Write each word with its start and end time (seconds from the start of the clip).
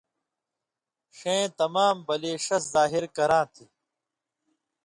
ݜَیں 1.17 1.43
تمام 1.59 1.95
بلی 2.07 2.33
ݜس 2.45 2.63
ظاہر 2.75 3.03
کراں 3.15 3.45
تھی 3.53 3.65